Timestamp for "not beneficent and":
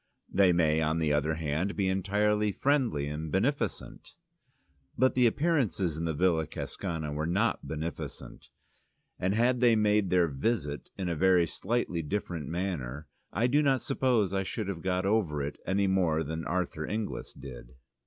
7.27-9.35